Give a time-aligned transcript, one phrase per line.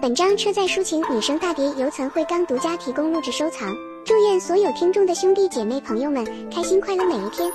[0.00, 7.52] 本章车载抒情女生大碟由岑慧刚独家提供录制收藏，祝愿所有听众的兄弟姐妹朋友们开心快乐每一天。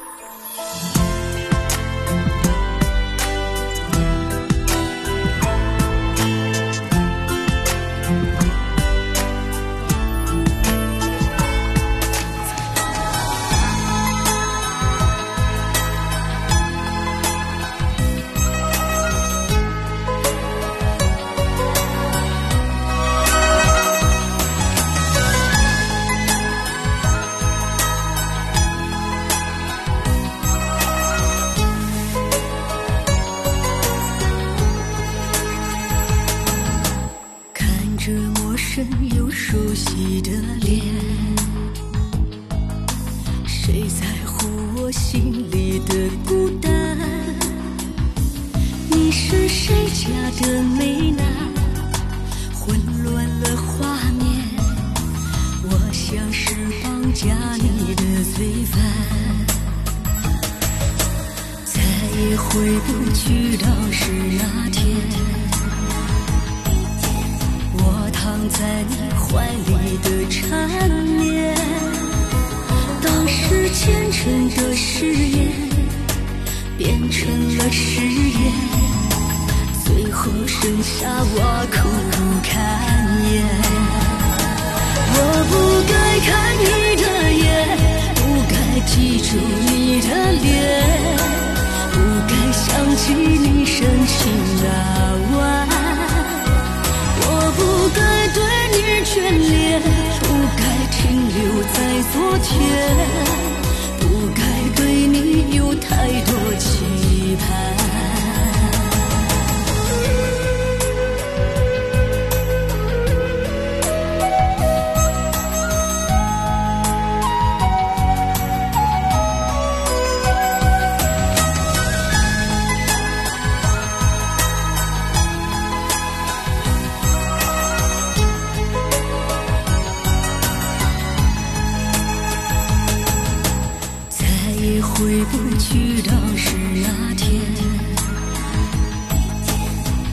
[134.97, 137.41] 回不去当时那天，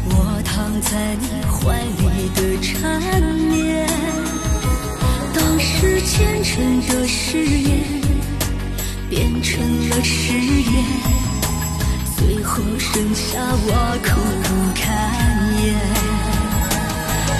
[0.09, 3.01] 我躺在你怀里的缠
[3.49, 3.87] 绵，
[5.33, 7.79] 当时虔诚的誓言
[9.09, 10.85] 变成了誓言，
[12.17, 13.69] 最后剩下我
[14.03, 14.11] 苦
[14.43, 14.83] 不堪
[15.63, 15.65] 言。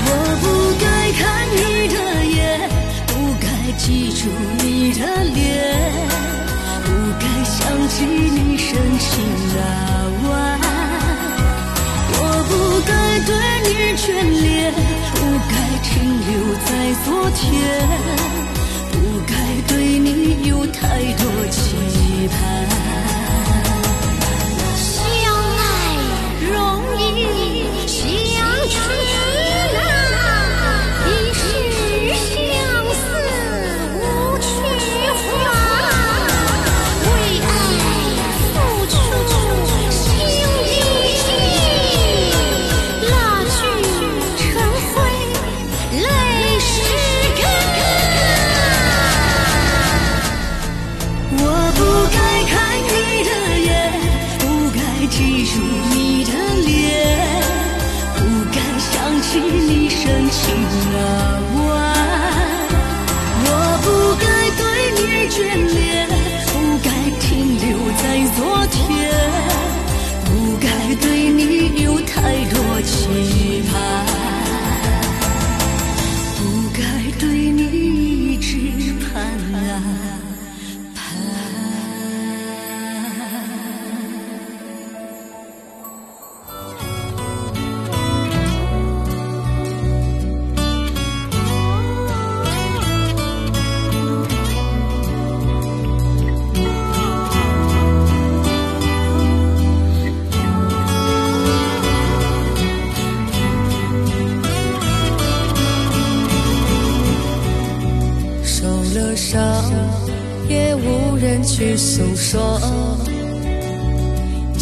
[0.07, 0.09] 我
[0.43, 0.45] 不
[0.79, 0.85] 该
[1.19, 1.23] 看
[1.57, 2.41] 你的眼，
[3.09, 3.11] 不
[3.41, 3.45] 该
[3.77, 4.31] 记住
[4.65, 6.22] 你的脸。
[7.13, 9.11] 不该想起你深情
[9.55, 9.59] 那
[10.31, 10.61] 晚
[12.15, 12.19] 我
[12.49, 12.51] 不
[12.89, 12.91] 该
[13.27, 13.31] 对
[13.69, 14.05] 你眷
[14.41, 14.73] 恋
[15.13, 15.17] 不
[15.51, 15.53] 该
[15.83, 16.31] 停留
[16.65, 16.69] 在
[17.05, 17.41] 昨天。
[18.93, 18.97] 不
[19.27, 19.31] 该
[19.69, 20.81] 对你有太
[21.15, 21.77] 多期
[22.29, 22.72] 盼。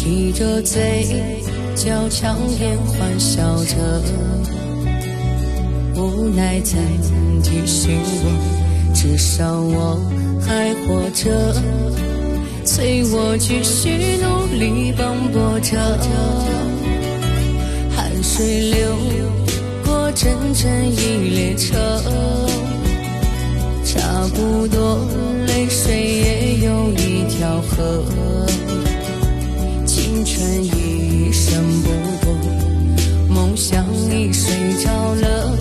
[0.03, 1.05] 提着嘴
[1.75, 3.75] 角强颜欢笑着
[5.95, 6.71] 无奈再
[7.03, 9.99] 三提醒我至少我
[10.41, 11.53] 还活着
[12.65, 13.91] 催我继续
[14.23, 15.77] 努力奔波着。
[17.95, 18.95] 汗水流
[19.85, 21.77] 过整整一列车
[23.85, 24.97] 差不多
[25.45, 28.70] 泪水也有一条河。
[30.23, 31.89] 晨已升不
[32.21, 32.33] 破，
[33.29, 34.53] 梦想已睡
[34.83, 35.57] 着了，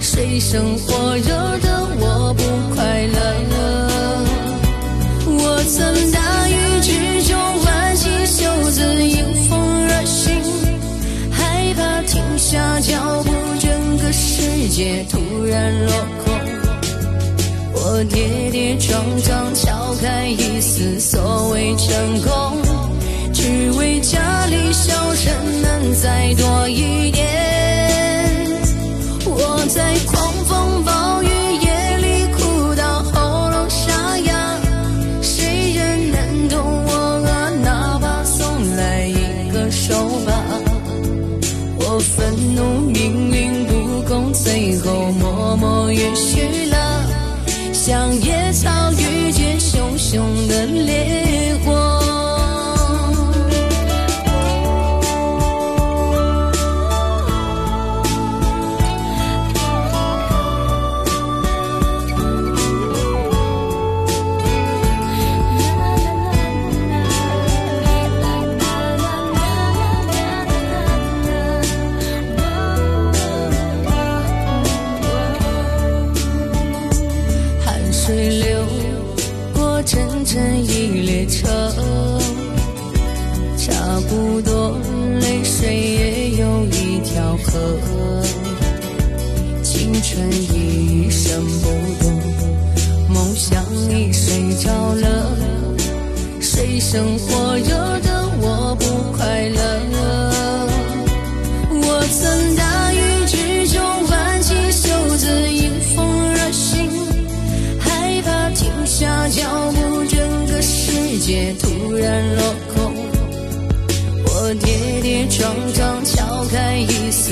[0.00, 2.42] 水深火热的我不
[2.74, 3.18] 快乐。
[5.26, 6.90] 我曾大雨之
[7.28, 10.34] 中挽起袖子迎风而行，
[11.30, 13.30] 害怕停下脚步，
[13.60, 15.92] 整个世界突然落
[16.24, 16.32] 空。
[17.74, 22.61] 我跌跌撞撞敲开一丝所谓成功。
[23.42, 27.26] 只为家里笑声能再多一点。
[29.26, 30.41] 我在狂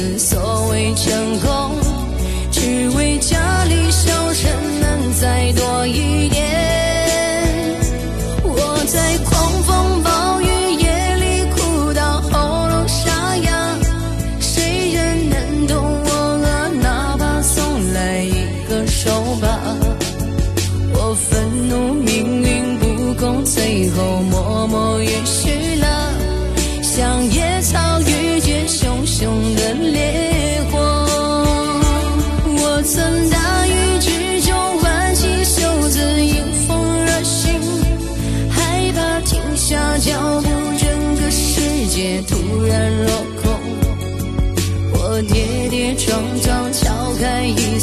[0.00, 0.49] 是所。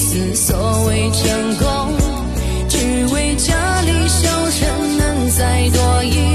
[0.09, 1.93] 此所谓成功，
[2.69, 2.77] 只
[3.13, 6.26] 为家里小城能再多一。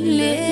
[0.00, 0.49] live.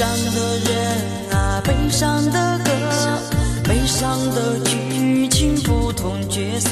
[0.00, 2.70] 悲伤的人啊悲伤的歌
[3.64, 6.70] 悲伤的剧情不同角色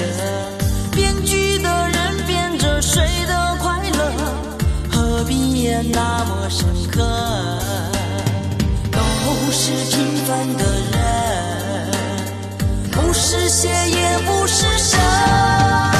[0.92, 4.12] 编剧的人编着谁的快乐
[4.90, 7.06] 何必演那么深刻？
[8.92, 8.99] 都
[9.52, 11.90] 是平凡的人
[12.90, 15.98] 不是仙也不是神。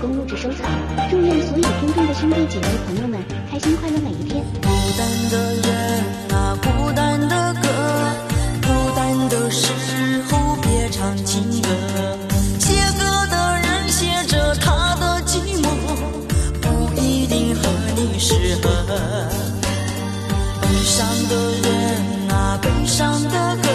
[0.00, 0.70] 供录制收藏。
[1.10, 4.44] 祝愿所有听众的兄弟姐妹朋友们开心快乐每一天。
[4.62, 7.68] 孤单的人啊，孤单的歌，
[8.62, 9.72] 孤单的时
[10.30, 11.68] 候别唱情歌。
[12.60, 15.66] 写歌的人写着他的寂寞，
[16.60, 18.70] 不一定和你适合。
[20.62, 23.68] 悲伤的人啊，悲伤的歌，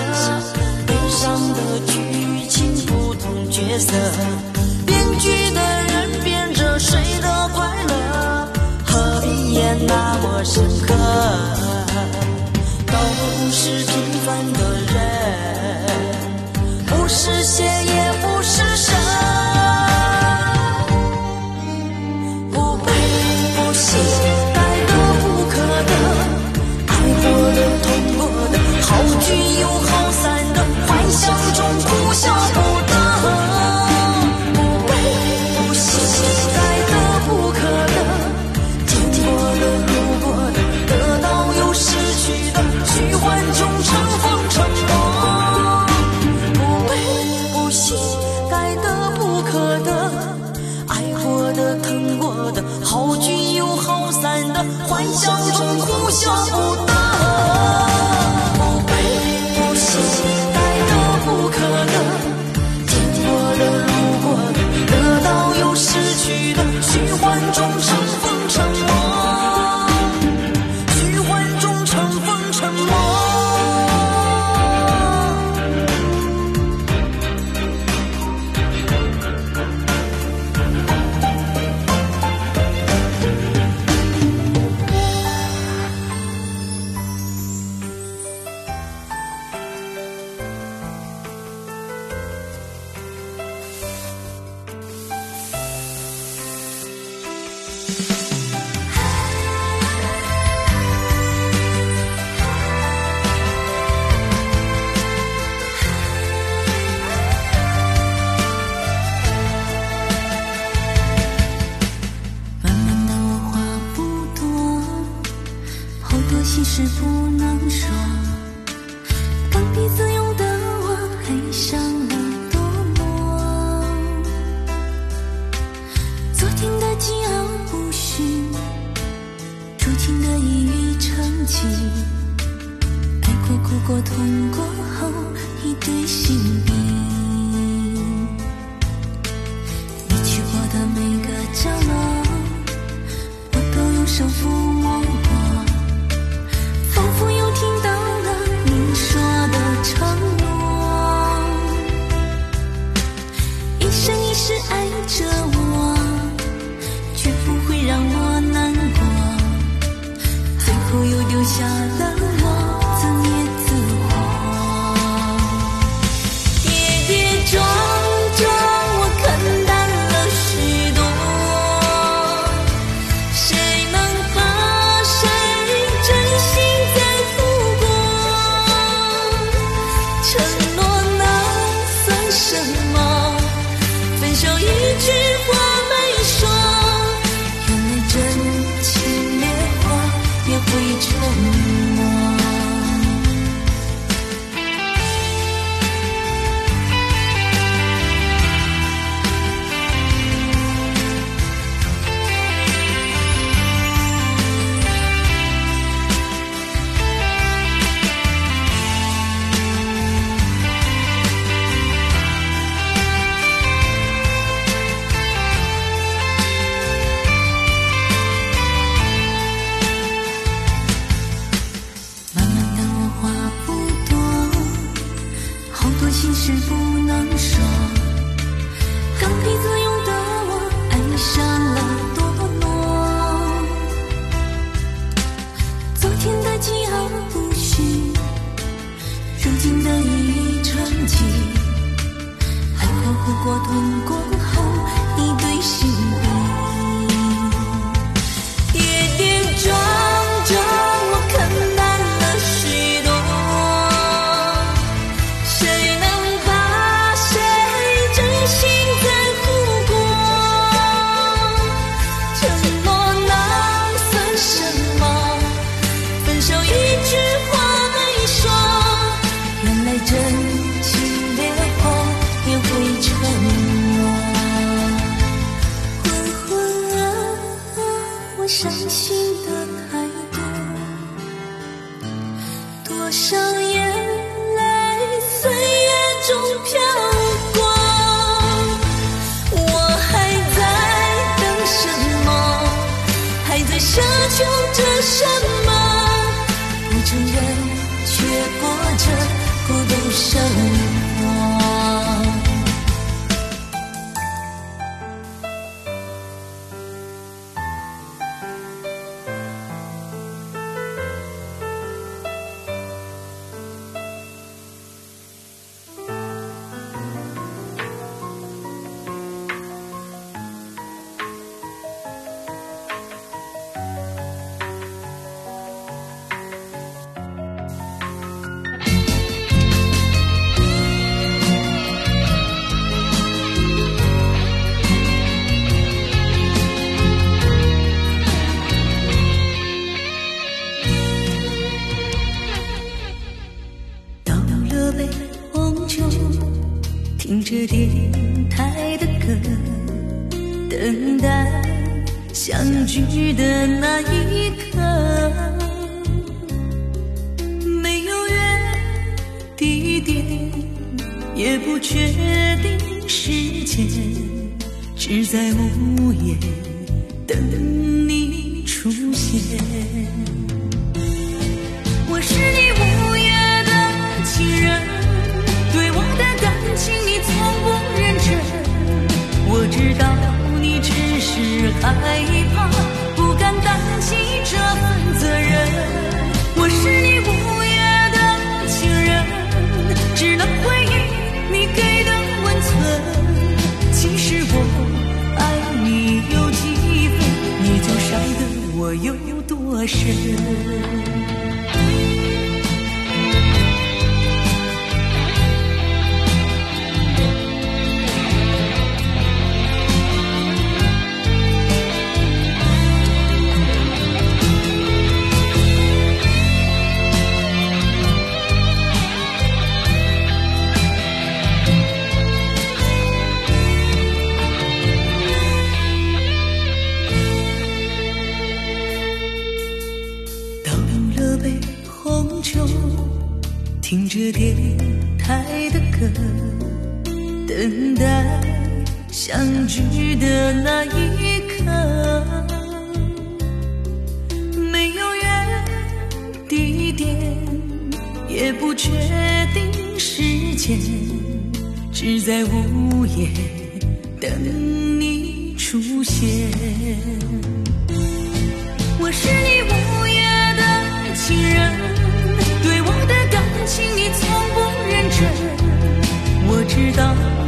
[0.87, 3.93] 悲伤的剧情不同角色。
[10.45, 10.97] 生根
[12.85, 12.97] 都
[13.49, 13.95] 是平
[14.25, 14.59] 凡的
[14.93, 14.95] 人
[16.85, 18.92] 不是仙也不是神。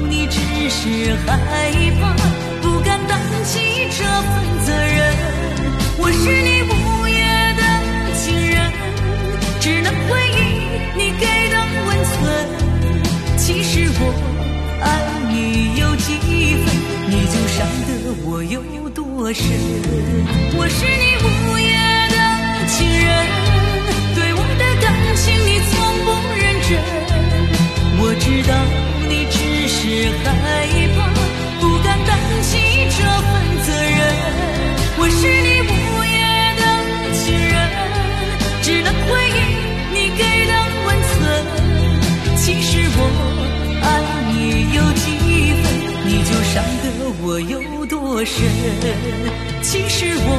[0.10, 1.32] 你只是害
[2.00, 2.16] 怕，
[2.62, 3.60] 不敢担起
[3.98, 4.34] 这份
[4.66, 4.98] 责任。
[5.98, 6.74] 我是你午
[7.08, 7.16] 夜
[7.56, 7.62] 的
[8.14, 8.56] 情人，
[9.60, 10.38] 只能回忆
[10.98, 12.14] 你给的温存。
[13.38, 14.02] 其实我
[14.82, 14.86] 爱
[15.30, 15.34] 你
[15.80, 16.08] 有几
[16.64, 16.66] 分，
[17.10, 17.90] 你就伤得
[18.26, 19.46] 我又有多深。
[20.58, 21.26] 我是你午
[21.58, 21.74] 夜
[22.12, 22.18] 的
[22.68, 23.08] 情人，
[24.16, 25.74] 对我的感情你从
[26.06, 26.70] 不认真。
[28.16, 28.56] 我知道
[29.10, 29.78] 你只是
[30.24, 30.26] 害
[30.96, 30.98] 怕，
[31.60, 32.10] 不敢担
[32.44, 32.56] 起
[32.96, 33.28] 这份
[33.66, 34.00] 责任。
[34.98, 35.70] 我是你午
[36.16, 36.16] 夜
[36.56, 36.64] 的
[37.12, 37.54] 情人，
[38.62, 39.04] 只能回
[39.36, 39.38] 忆
[39.92, 40.52] 你给的
[40.86, 41.14] 温存。
[42.38, 43.00] 其实我
[43.84, 43.86] 爱
[44.32, 44.34] 你
[44.74, 45.04] 有几
[45.62, 45.66] 分，
[46.08, 46.86] 你就伤得
[47.22, 48.34] 我有多深。
[49.62, 50.30] 其实我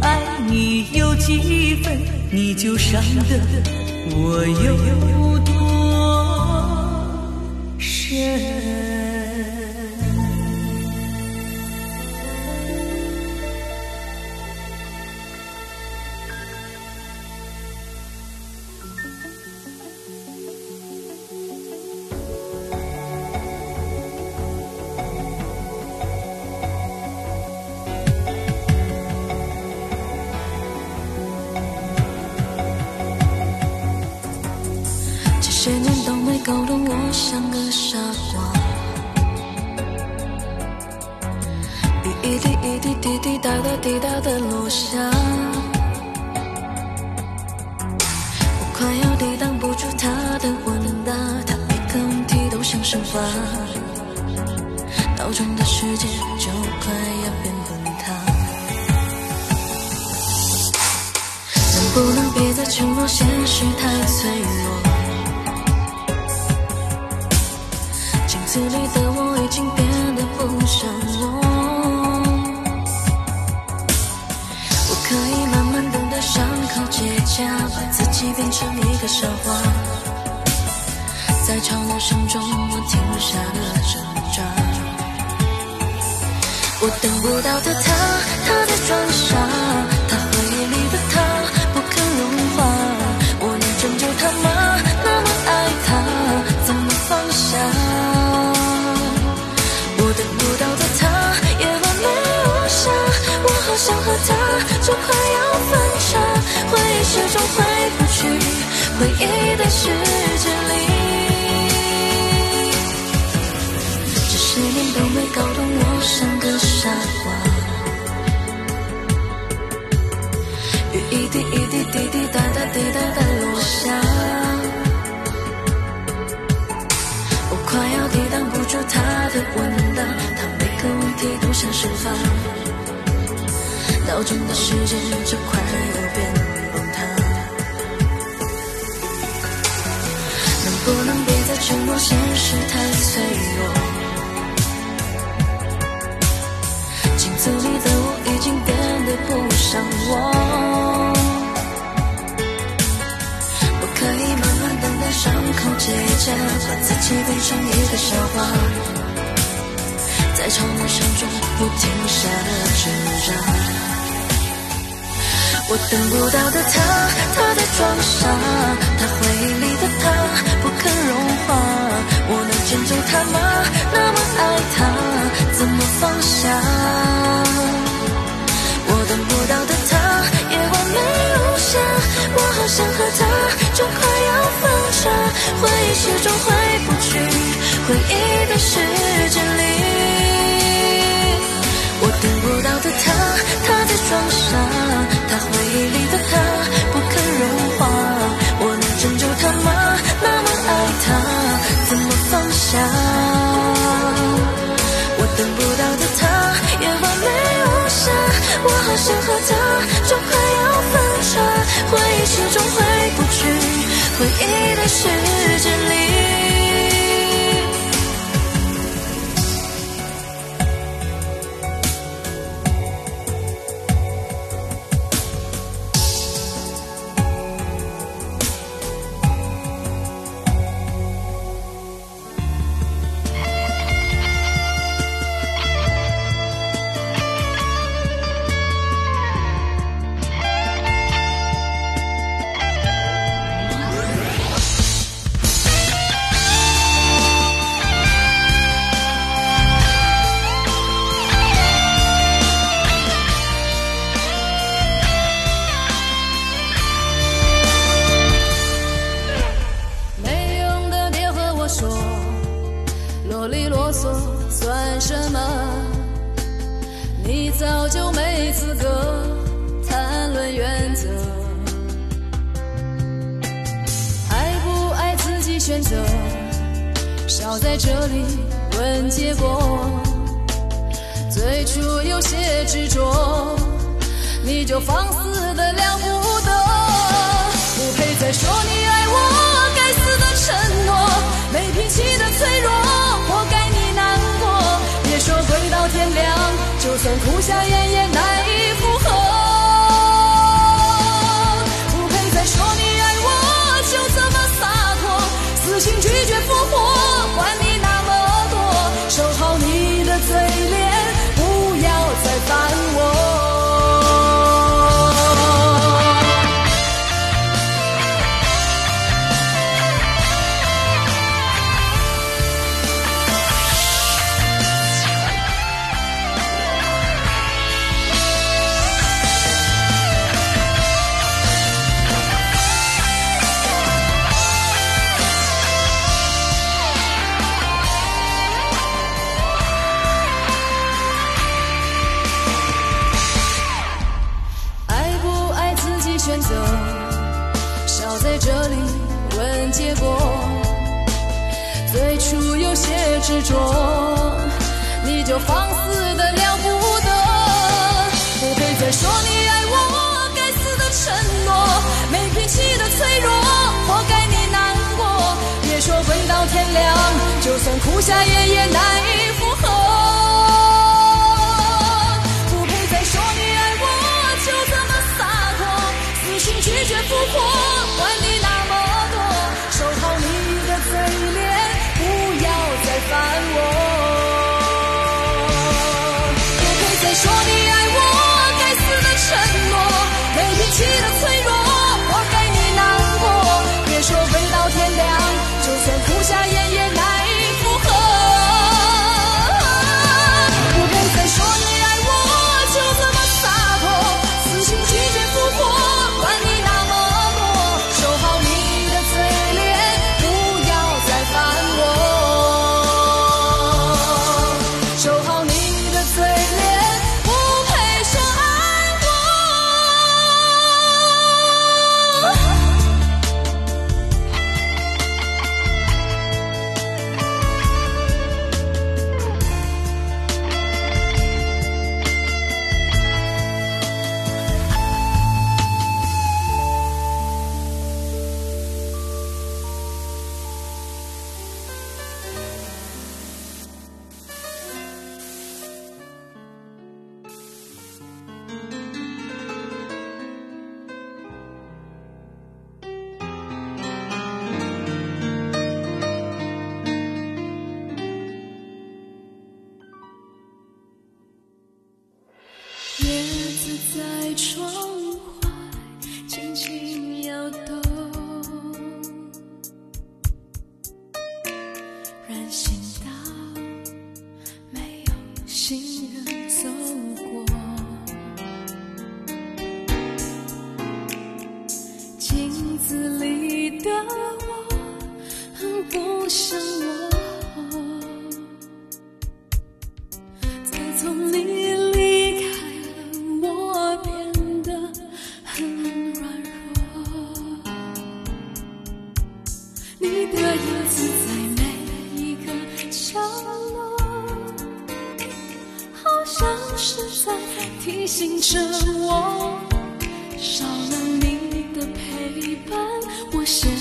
[0.00, 0.06] 爱
[0.46, 1.98] 你有几分，
[2.30, 3.34] 你就伤得
[4.14, 5.79] 我有多。
[8.10, 8.89] share.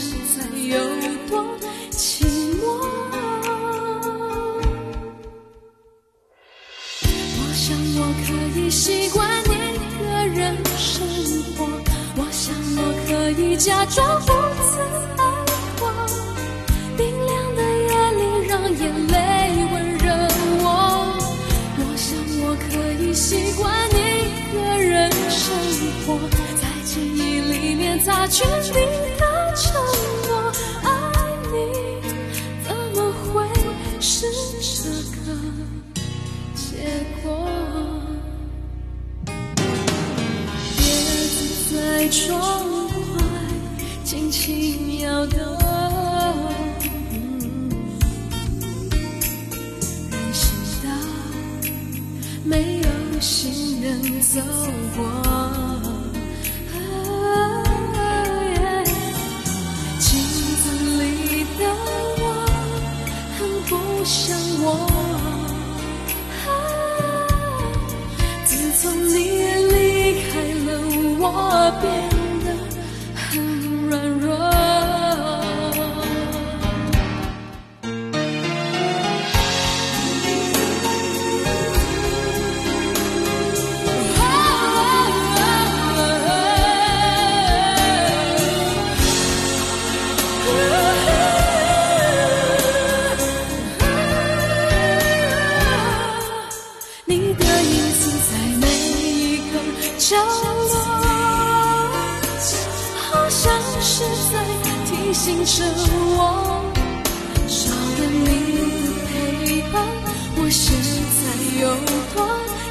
[0.10, 0.74] 现在有
[1.30, 1.32] 多
[1.92, 2.62] 寂寞。
[7.38, 8.28] 我想我可
[8.60, 9.46] 以习惯一
[10.00, 10.02] 个
[10.34, 11.06] 人生
[11.56, 11.58] 活，
[12.16, 12.42] 我想
[12.76, 13.08] 我可
[13.40, 14.34] 以假装不
[14.66, 14.82] 曾
[15.18, 15.22] 爱
[15.78, 15.82] 过。
[16.98, 19.14] 冰凉的夜里，让眼泪
[19.72, 20.10] 温热
[20.64, 20.66] 我。
[21.78, 22.10] 我想
[22.42, 22.72] 我可
[23.04, 23.94] 以习惯一
[24.56, 24.90] 个人
[25.30, 25.46] 生
[26.08, 26.18] 活，
[26.60, 28.44] 在记忆里面擦去
[28.74, 28.80] 你
[42.30, 42.38] 在窗
[42.86, 43.24] 外
[44.04, 45.40] 轻轻摇动，
[50.12, 50.44] 人行
[50.84, 50.88] 道
[52.44, 54.40] 没有行人走
[54.96, 55.00] 过。
[60.00, 60.08] 镜
[60.62, 60.64] 子
[61.02, 61.02] 里
[61.58, 61.60] 的
[62.20, 62.24] 我
[63.40, 63.70] 很不
[64.06, 64.66] 像我。
[68.46, 69.12] 自从你
[69.72, 69.74] 离
[70.30, 70.32] 开
[70.66, 70.68] 了，
[71.20, 71.24] 我
[71.82, 72.19] 变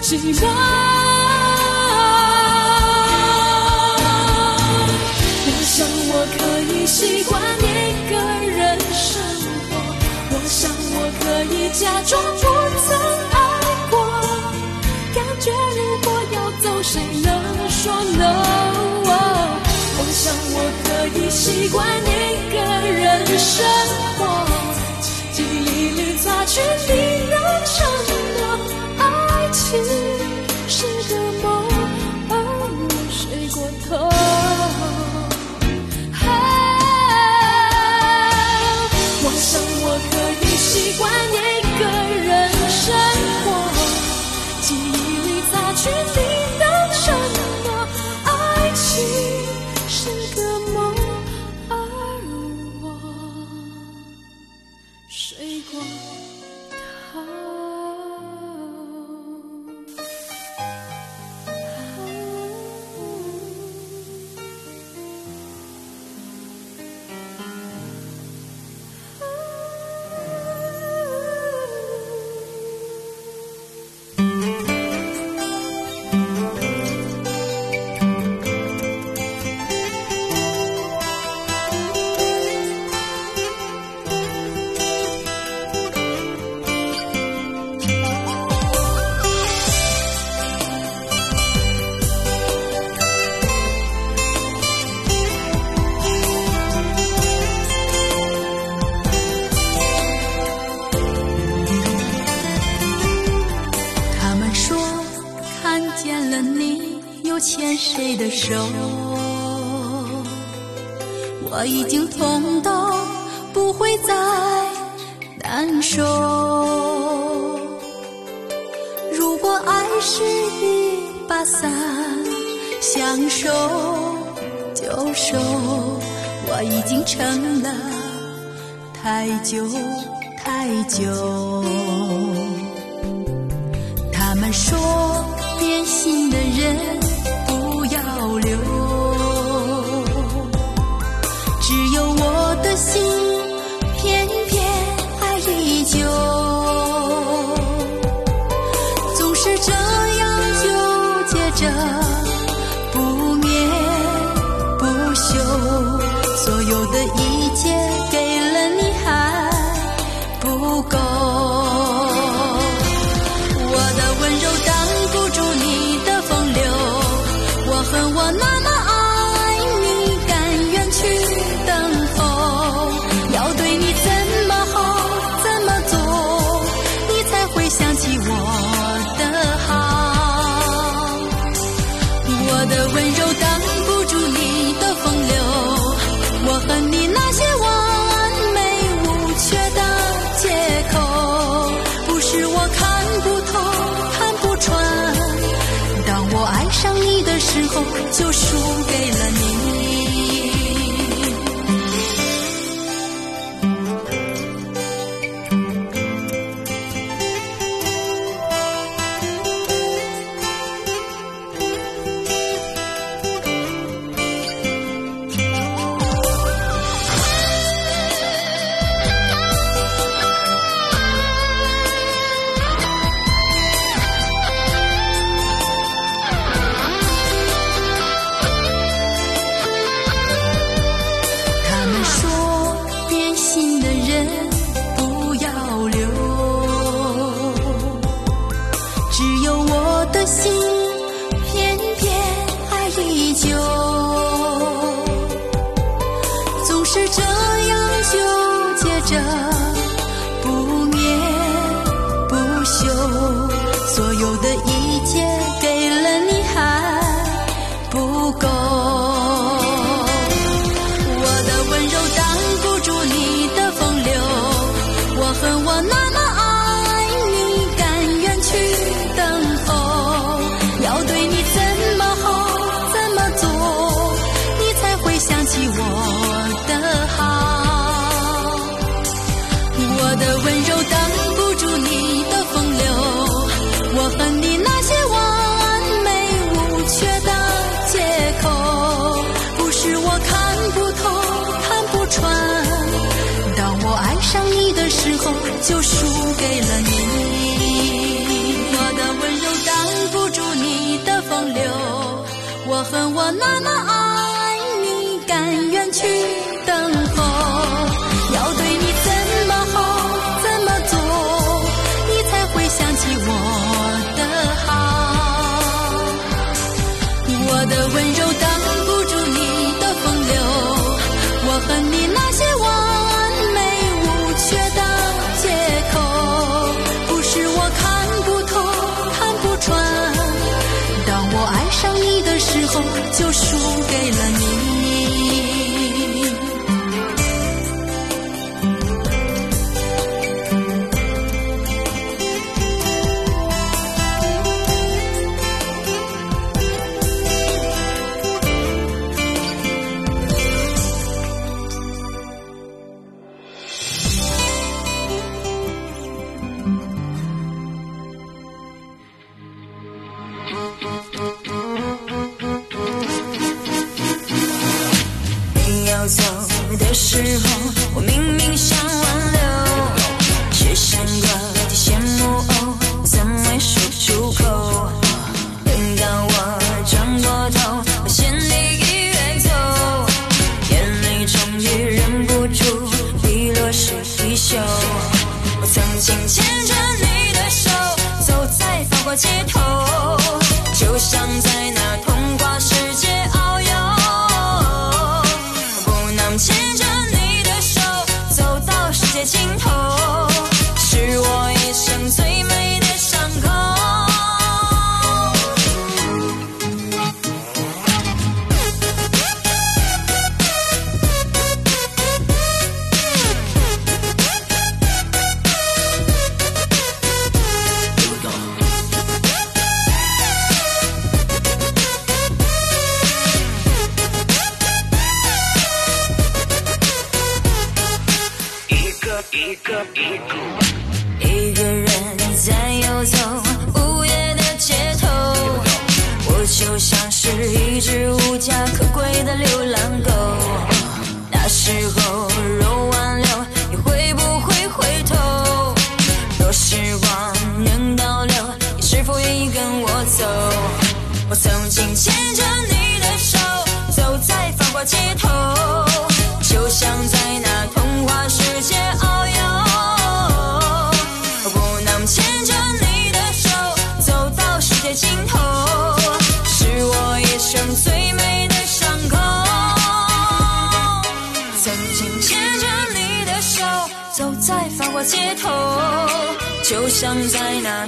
[0.09, 0.40] 多寂寞。
[5.44, 5.77] 我想
[6.09, 7.62] 我可以习惯一
[8.09, 8.12] 个
[8.49, 8.57] 人
[8.94, 9.21] 生
[9.68, 9.71] 活，
[10.31, 10.61] 我想
[10.94, 12.42] 我可以假装不
[12.87, 12.88] 曾
[13.35, 13.37] 爱
[13.90, 13.92] 过。
[15.14, 16.92] 感觉如果要走，谁
[17.23, 17.29] 能
[17.68, 17.85] 说
[18.16, 18.25] no？
[20.01, 20.87] 我想我可
[21.18, 22.09] 以习惯一
[22.51, 22.57] 个
[22.90, 22.99] 人
[23.38, 23.57] 生
[24.16, 24.21] 活，
[25.33, 26.90] 记忆里擦去你
[27.31, 27.77] 那承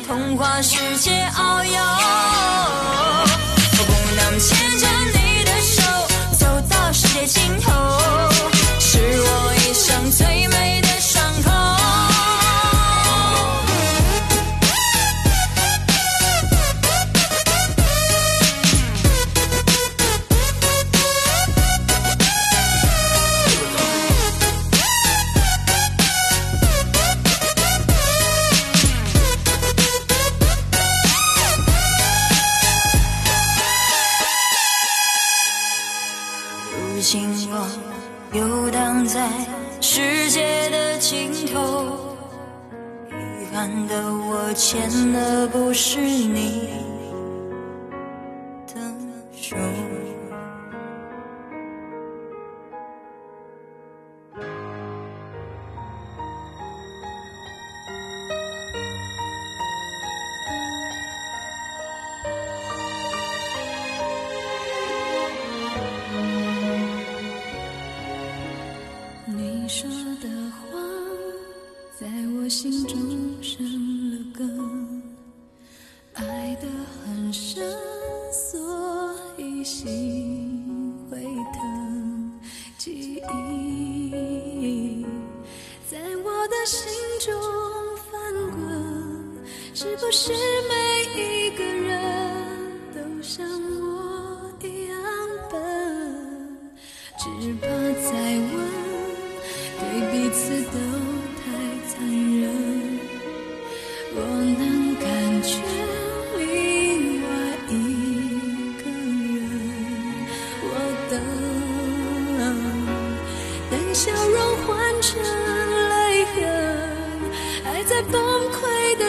[0.06, 2.39] 童话世界遨游。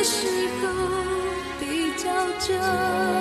[0.04, 0.28] 时
[0.62, 0.68] 候
[1.60, 3.21] 比较真。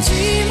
[0.00, 0.47] 寂寞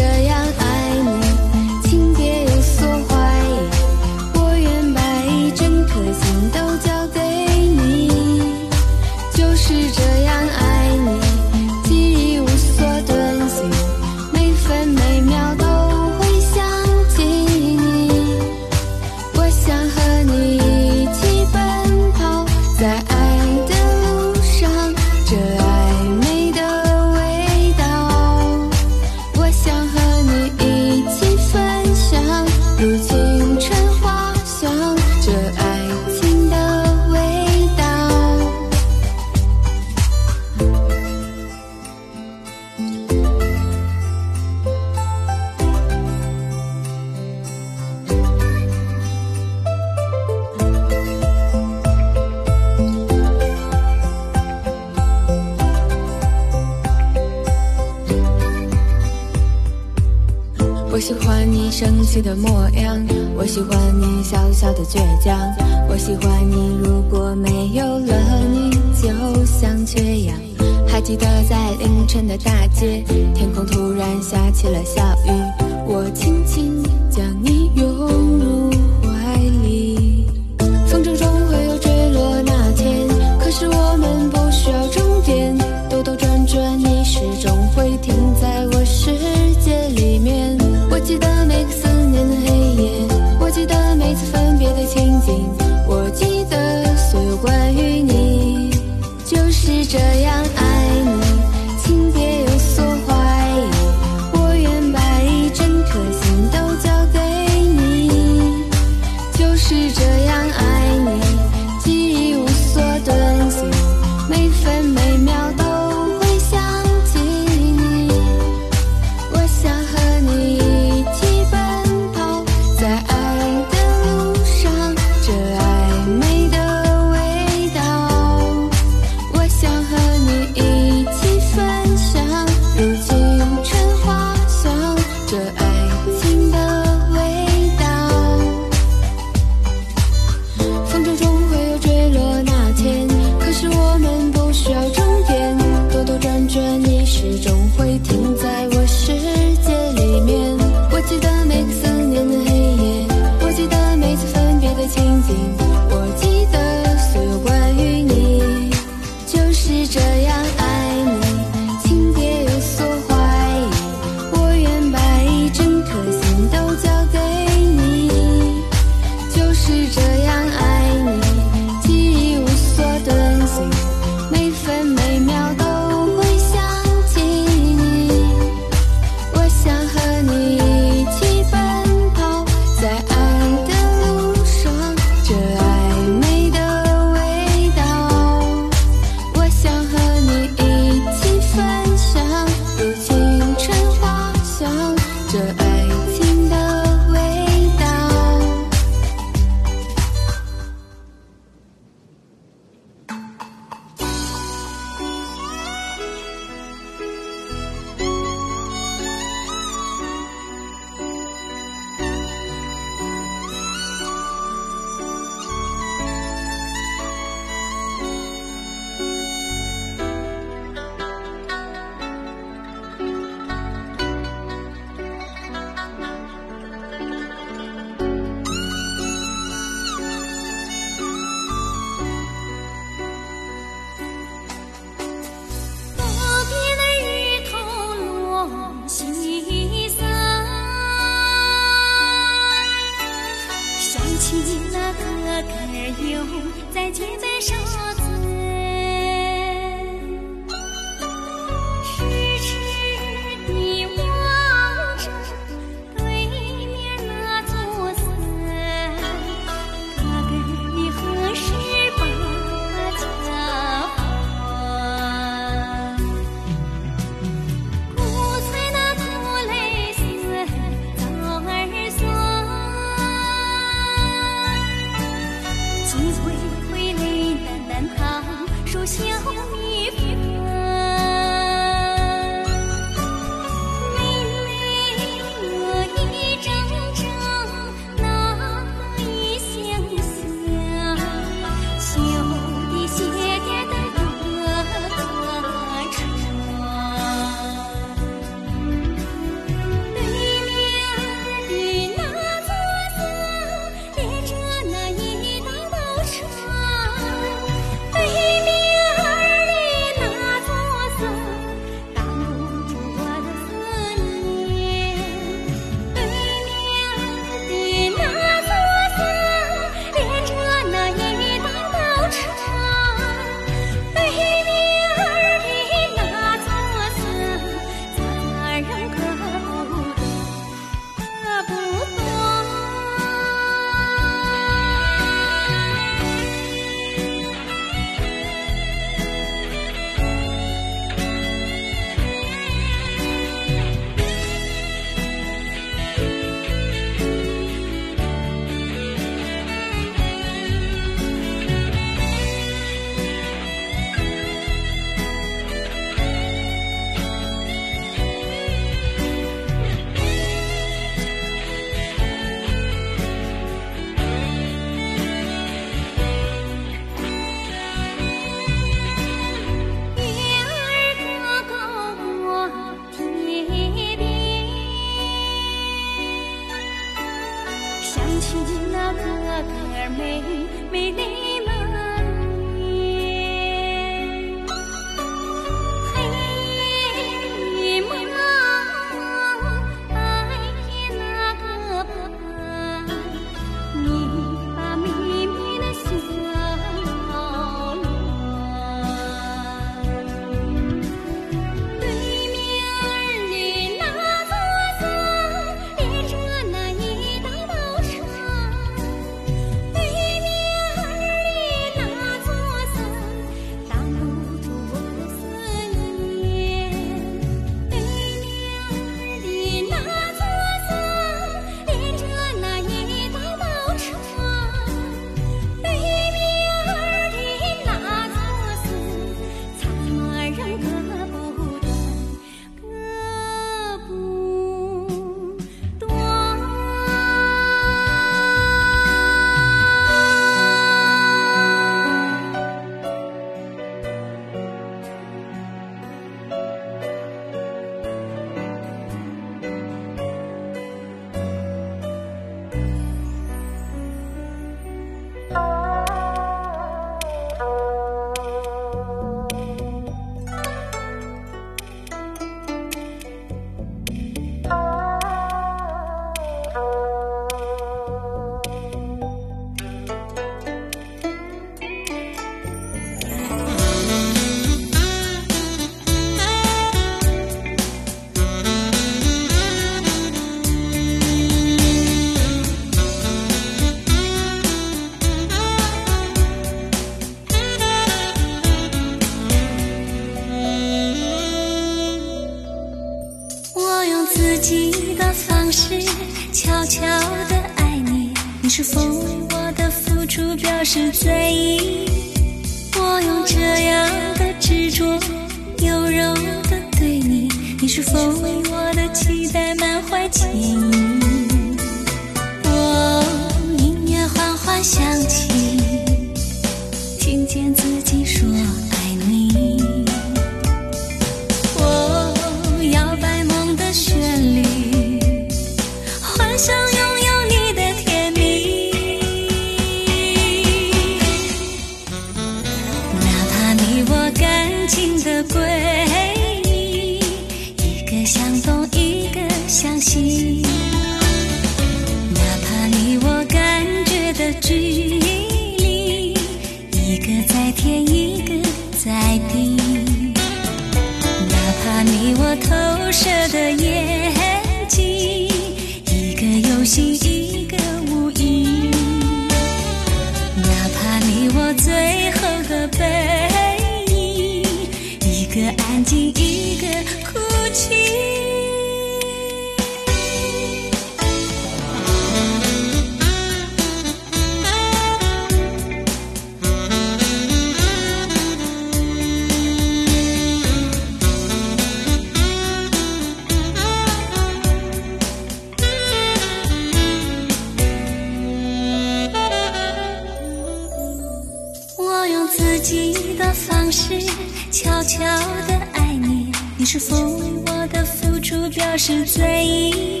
[596.72, 600.00] 是否为我的付出表示在意？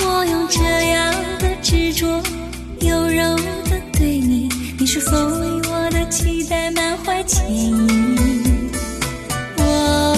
[0.00, 2.20] 我用这样的执着
[2.80, 3.36] 优柔
[3.70, 4.48] 的对你
[4.80, 7.72] 你是否为我的期待满怀歉意？
[9.58, 10.16] 我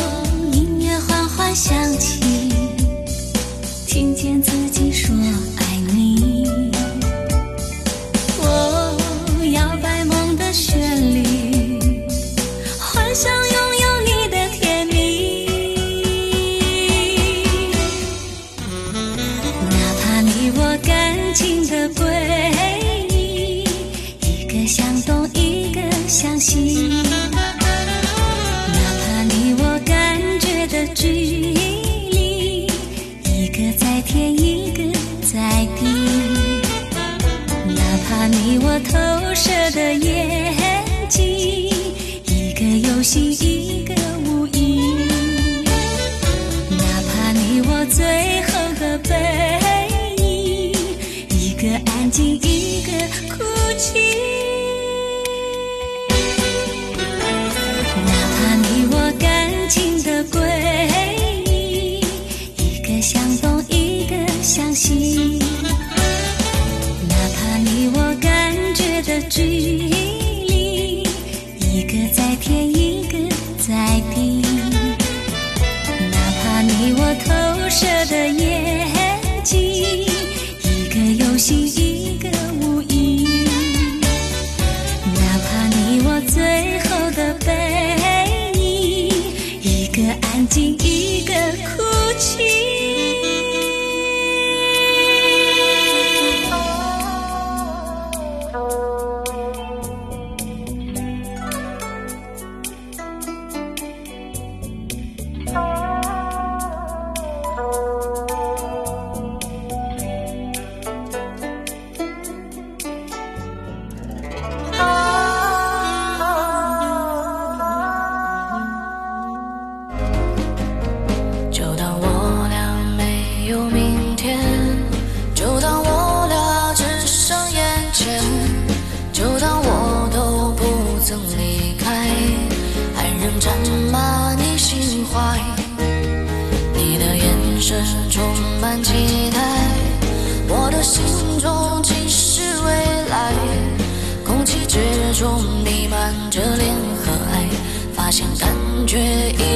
[0.53, 2.19] 音乐缓缓响起
[3.87, 5.14] 听见自己说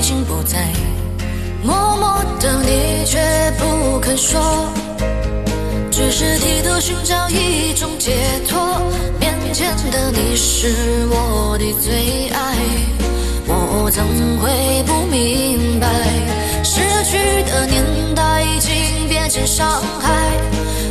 [0.03, 0.59] 心不在
[1.63, 3.21] 默默的你却
[3.57, 4.41] 不肯说
[5.93, 8.11] 只是低头寻找一种解
[8.49, 8.83] 脱
[9.21, 12.57] 面前的你是我的最爱
[13.47, 14.05] 我怎
[14.41, 15.87] 会不明白？
[16.65, 17.85] 逝去的年
[18.17, 20.11] 代已经变成伤害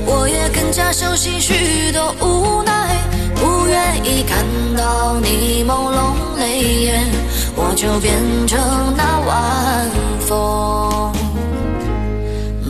[0.05, 2.95] 我也更加熟悉许多无奈
[3.35, 4.45] 不愿意看
[4.77, 7.30] 到你朦胧泪眼
[7.63, 8.59] 我就变成
[8.97, 9.89] 那晚
[10.21, 11.13] 风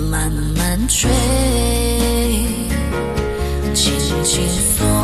[0.10, 1.10] 慢慢吹
[3.74, 4.44] 轻轻
[4.78, 5.01] 送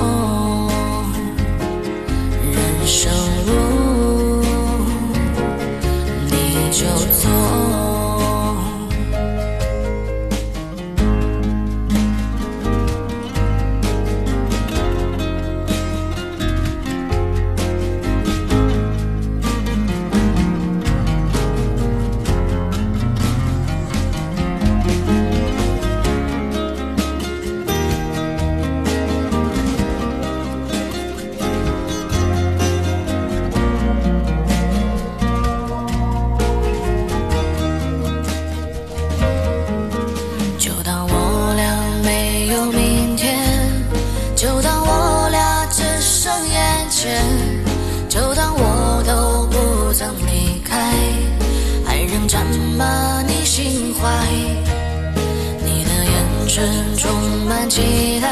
[57.78, 58.28] 期待，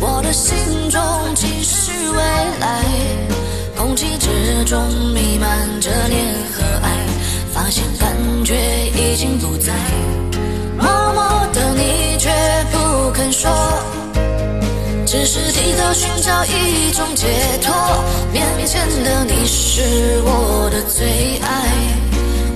[0.00, 0.56] 我的心
[0.90, 1.00] 中
[1.36, 2.18] 继续未
[2.58, 2.82] 来，
[3.76, 4.82] 空气之中
[5.14, 6.90] 弥漫着恋和爱，
[7.52, 8.10] 发现感
[8.44, 8.56] 觉
[8.96, 9.72] 已经不在，
[10.76, 11.22] 默默
[11.52, 12.30] 的你却
[12.72, 13.48] 不肯说，
[15.06, 17.28] 只是低头寻找一种解
[17.62, 17.72] 脱，
[18.32, 21.46] 面前的你是我的最爱。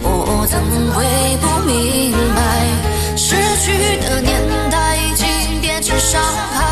[0.03, 0.59] 我怎
[0.93, 1.05] 会
[1.41, 4.65] 不明白，失去的年代
[6.07, 6.62] 伤害，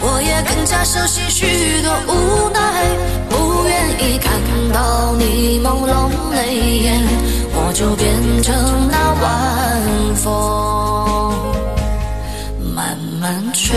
[0.00, 2.60] 我也更加熟悉许多无奈，
[3.28, 4.30] 不愿意看
[4.72, 7.02] 到你朦胧泪眼，
[7.52, 8.06] 我就变
[8.44, 8.54] 成
[8.88, 9.26] 那晚
[10.14, 10.30] 风，
[12.72, 13.76] 慢慢吹，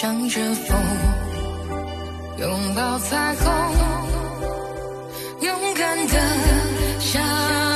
[0.00, 0.78] 向着风，
[2.38, 3.52] 拥抱彩虹，
[5.40, 6.14] 勇敢的
[7.00, 7.67] 向。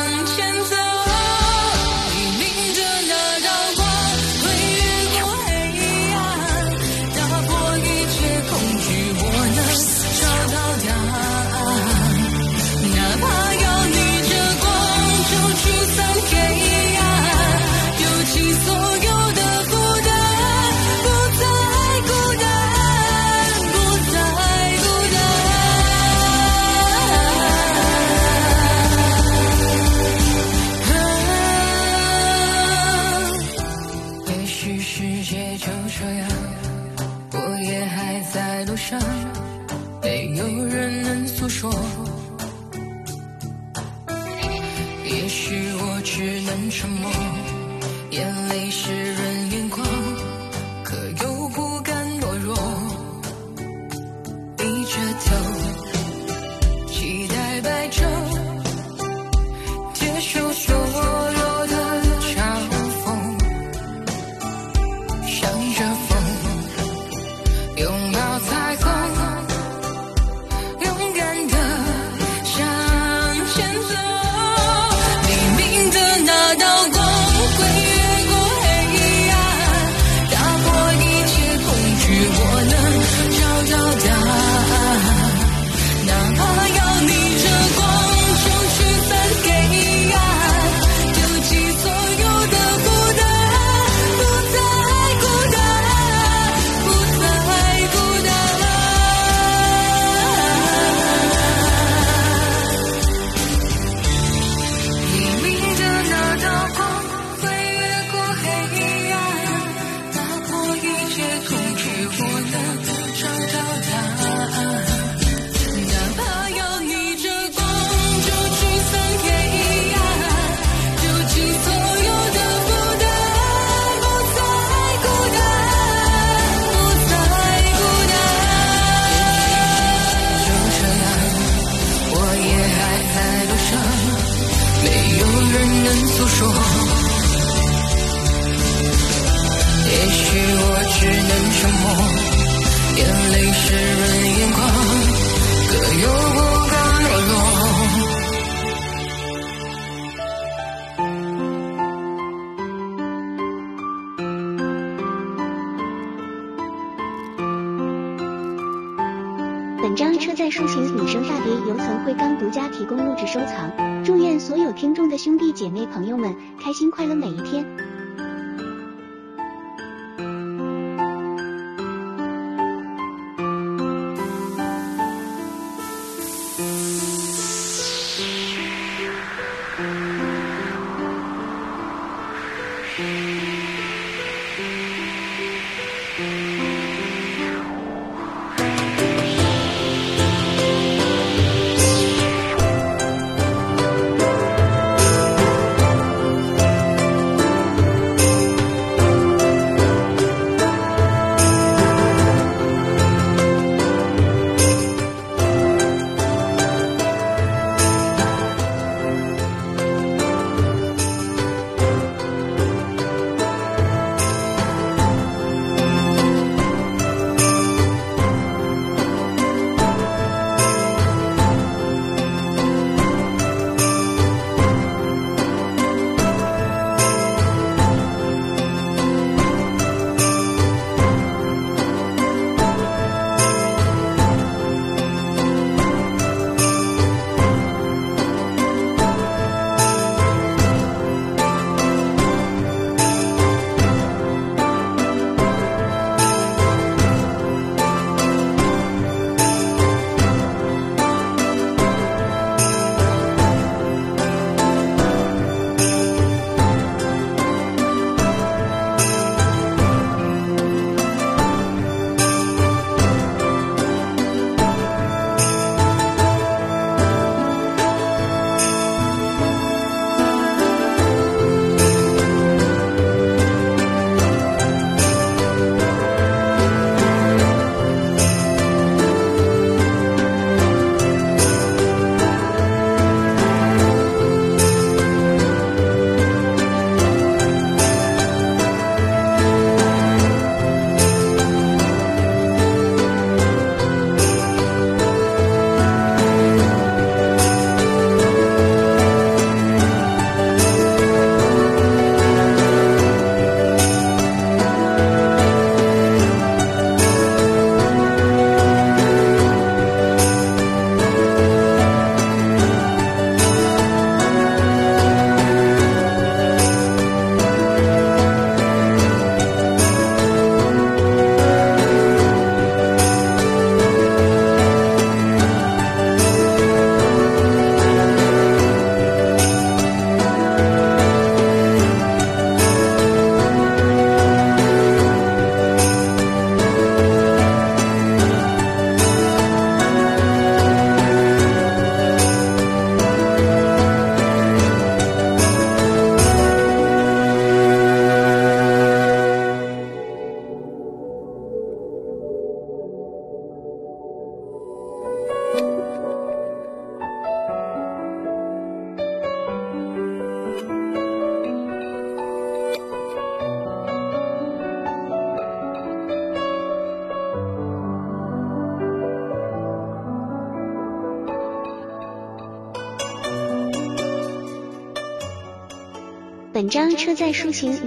[159.93, 167.63] 本章车载抒情女生大碟由曾慧刚独家提供录制收藏，祝愿所有听众的兄弟姐妹朋友们开心快乐每一天。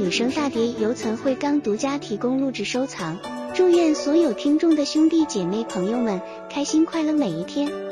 [0.05, 3.17] 女生大碟由岑慧刚独家提供录制收藏，
[3.55, 7.84] 祝愿所有听众的兄弟姐妹朋友们开心快乐每一天。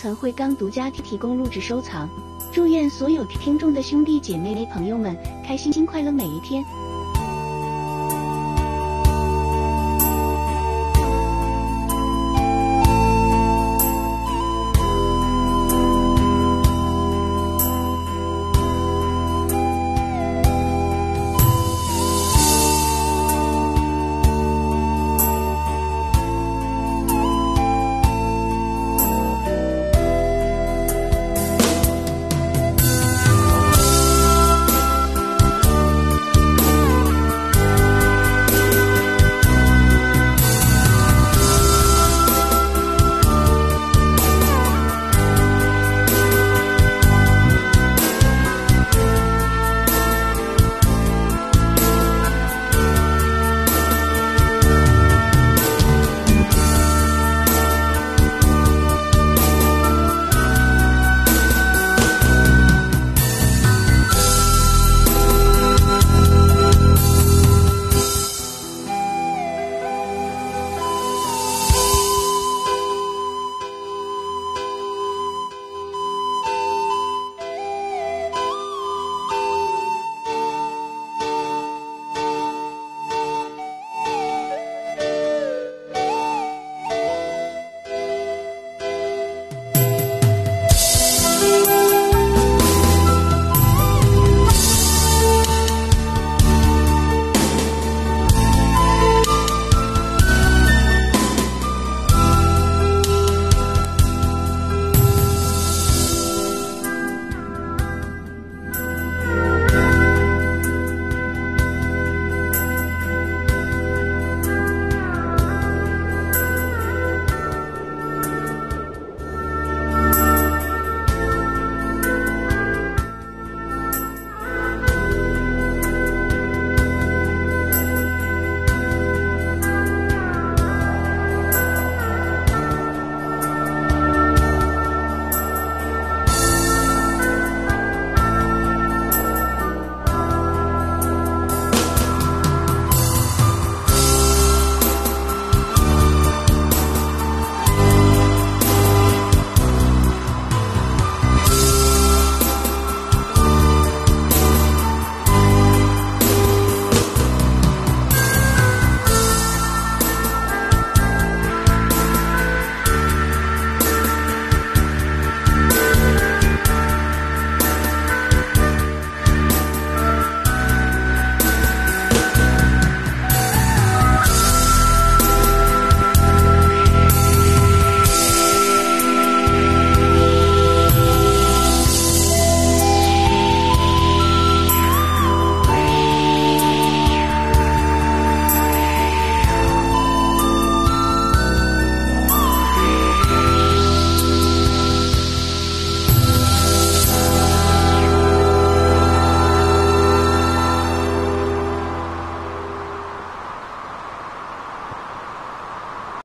[0.00, 2.08] 曾慧刚独家提供录制收藏。
[2.50, 5.14] 祝愿所有听众的兄弟姐妹朋友们
[5.46, 6.64] 开心快乐每一天。